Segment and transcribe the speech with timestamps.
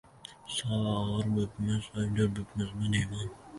[0.53, 3.33] Sag‘ir bo‘pmiz, aybdor bo‘pmizmi, deyman.